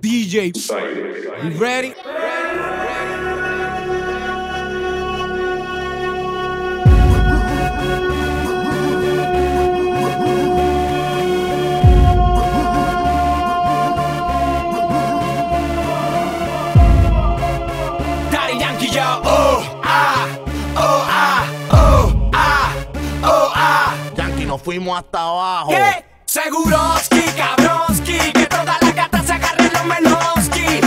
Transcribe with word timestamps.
DJ, 0.00 0.52
you 1.42 1.50
ready? 1.58 1.94
nos 24.52 24.60
fuimos 24.60 24.98
hasta 24.98 25.18
abajo. 25.18 25.70
¿Qué? 25.70 26.04
Seguroski, 26.26 27.22
cabroski, 27.38 28.18
que 28.34 28.46
toda 28.46 28.76
la 28.82 28.92
gata 28.92 29.22
se 29.22 29.32
agarre 29.32 29.70
los 29.72 29.84
menoski. 29.86 30.81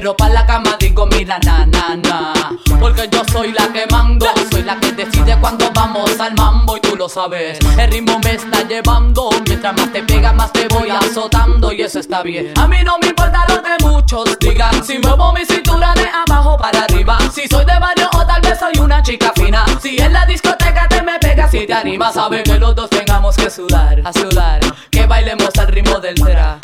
Pero 0.00 0.16
pa' 0.16 0.30
la 0.30 0.46
cama 0.46 0.78
digo, 0.80 1.04
mira, 1.08 1.38
na, 1.44 1.66
na, 1.66 1.94
na. 1.94 2.32
Porque 2.80 3.06
yo 3.12 3.22
soy 3.30 3.52
la 3.52 3.70
que 3.70 3.84
mando, 3.90 4.24
soy 4.50 4.62
la 4.62 4.80
que 4.80 4.92
decide 4.92 5.36
cuando 5.38 5.70
vamos 5.74 6.18
al 6.18 6.34
mambo 6.36 6.78
y 6.78 6.80
tú 6.80 6.96
lo 6.96 7.06
sabes. 7.06 7.58
El 7.78 7.92
ritmo 7.92 8.18
me 8.24 8.32
está 8.32 8.66
llevando, 8.66 9.28
mientras 9.46 9.76
más 9.76 9.92
te 9.92 10.02
pega, 10.02 10.32
más 10.32 10.54
te 10.54 10.68
voy 10.68 10.88
azotando 10.88 11.70
y 11.70 11.82
eso 11.82 12.00
está 12.00 12.22
bien. 12.22 12.54
A 12.56 12.66
mí 12.66 12.78
no 12.82 12.96
me 12.98 13.08
importa 13.08 13.44
lo 13.48 13.62
que 13.62 13.84
muchos 13.84 14.38
digan, 14.38 14.82
si 14.82 14.98
muevo 15.00 15.34
mi 15.34 15.44
cintura 15.44 15.92
de 15.92 16.08
abajo 16.08 16.56
para 16.56 16.84
arriba. 16.84 17.18
Si 17.30 17.46
soy 17.46 17.66
de 17.66 17.78
barrio 17.78 18.08
o 18.14 18.24
tal 18.24 18.40
vez 18.40 18.58
soy 18.58 18.82
una 18.82 19.02
chica 19.02 19.34
fina. 19.36 19.66
Si 19.82 19.98
en 19.98 20.14
la 20.14 20.24
discoteca 20.24 20.88
te 20.88 21.02
me 21.02 21.18
pegas 21.18 21.50
si 21.50 21.66
te 21.66 21.74
animas, 21.74 22.14
sabe 22.14 22.42
que 22.42 22.58
los 22.58 22.74
dos 22.74 22.88
tengamos 22.88 23.36
que 23.36 23.50
sudar, 23.50 24.00
a 24.02 24.14
sudar. 24.14 24.60
Que 24.90 25.04
bailemos 25.04 25.50
al 25.58 25.68
ritmo 25.68 26.00
del 26.00 26.16
cera. 26.16 26.58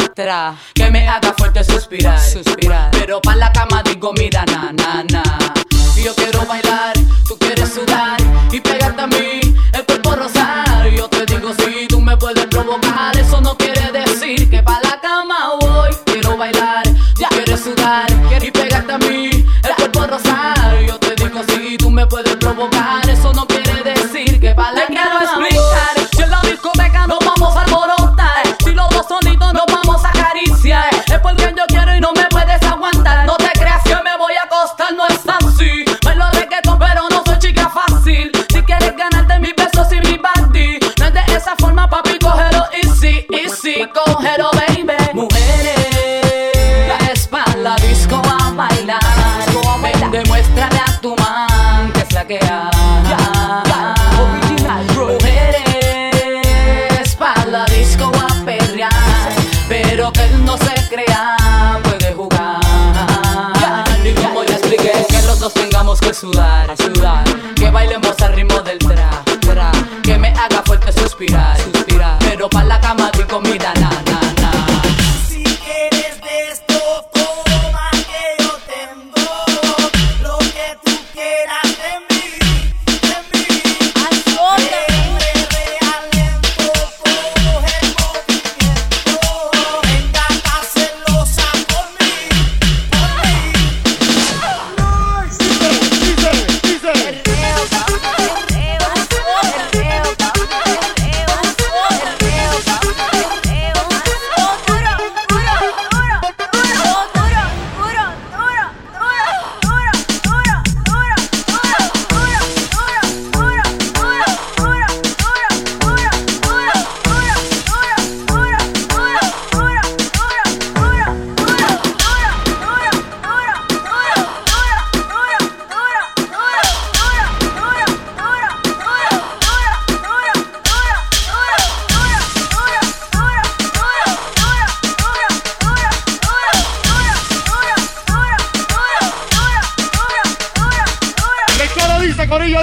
Que 0.74 0.90
me 0.90 1.06
haga 1.06 1.34
fuerte 1.36 1.62
suspirar. 1.62 2.18
Pero 2.92 3.20
pa' 3.20 3.36
la 3.36 3.52
cama 3.52 3.82
digo, 3.82 4.14
mira, 4.14 4.46
na, 4.46 4.72
na, 4.72 5.04
na. 5.04 5.22
Yo 6.02 6.14
quiero 6.14 6.46
bailar, 6.46 6.94
tú 7.28 7.36
quieres 7.38 7.68
sudar 7.74 8.16
y 8.50 8.58
pegarte 8.60 9.02
a 9.02 9.06
mí, 9.08 9.54
el 9.74 9.84
cuerpo 9.84 10.16
rosado. 10.16 10.65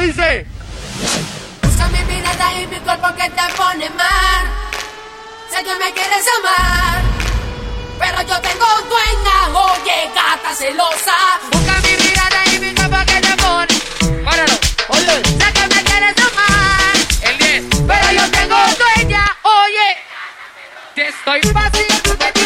dice. 0.05 0.45
Usa 1.67 1.87
mi 1.87 2.03
mirada 2.03 2.53
y 2.53 2.67
mi 2.67 2.79
cuerpo 2.79 3.07
que 3.15 3.29
te 3.29 3.53
pone 3.55 3.89
mal. 3.91 4.43
Sé 5.49 5.63
que 5.63 5.75
me 5.75 5.91
quieres 5.93 6.25
amar. 6.39 7.01
Pero 7.99 8.21
yo 8.21 8.41
tengo 8.41 8.65
dueña, 8.89 9.37
oye, 9.53 10.11
gata 10.13 10.53
celosa. 10.55 11.17
Busca 11.51 11.73
mi 11.81 12.03
mirada 12.03 12.45
y 12.51 12.59
mi 12.59 12.73
cuerpo 12.75 12.97
que 13.05 13.21
te 13.21 13.35
pone. 13.43 14.23
Páralo, 14.25 14.57
oye. 14.89 15.15
Sé 15.23 15.53
que 15.53 15.67
me 15.73 15.83
quieres 15.83 16.15
amar. 16.17 16.93
El 17.21 17.37
10. 17.37 17.63
Pero 17.87 18.11
yo 18.11 18.31
tengo 18.31 18.57
dueña, 18.77 19.37
oye. 19.43 19.97
Te 20.95 21.07
estoy 21.07 21.41
vacío, 21.53 21.95
tú 22.03 22.15
te 22.15 22.42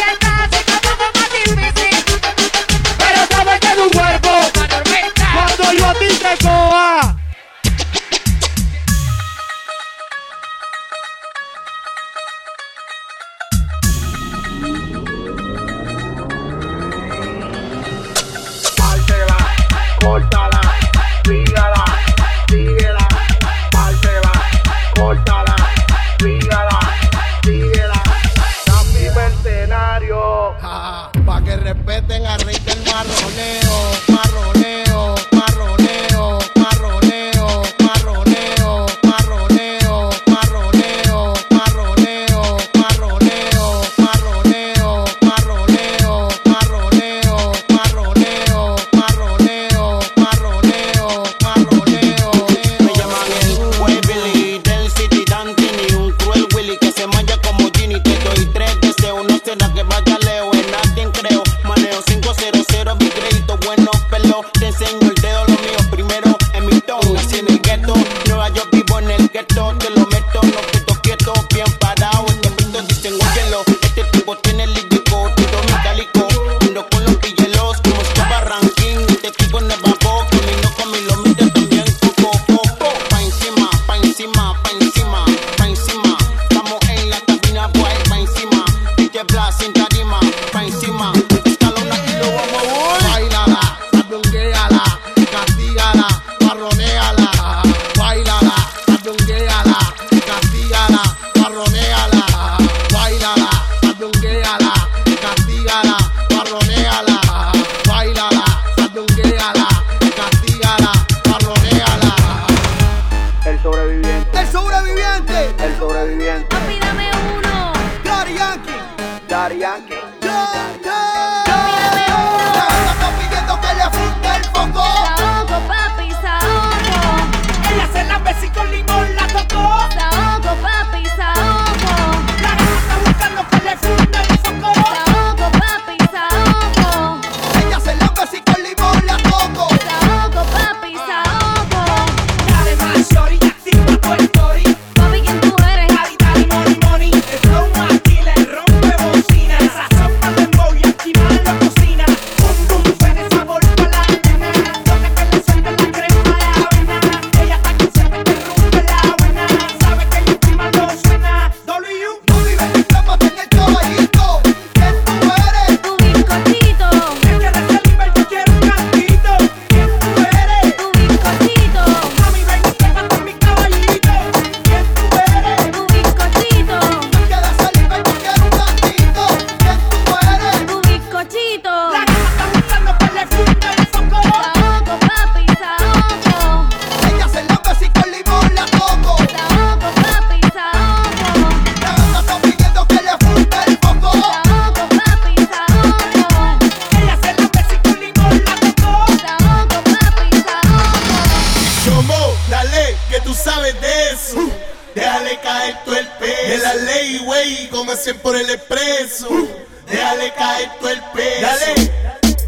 por 208.22 208.36
el 208.36 208.48
expreso. 208.50 209.28
Uh. 209.30 209.48
Déjale 209.90 210.32
caer 210.34 210.70
tu 210.80 210.88
el 210.88 211.02
peso. 211.14 211.40
Dale, 211.40 211.92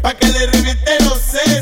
pa' 0.01 0.13
que 0.13 0.27
le 0.27 0.45
reviente 0.47 0.99
los 1.03 1.19
sesos. 1.19 1.60